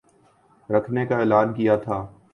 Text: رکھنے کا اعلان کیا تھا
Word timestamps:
رکھنے 0.69 1.05
کا 1.05 1.17
اعلان 1.19 1.53
کیا 1.53 1.75
تھا 1.75 2.05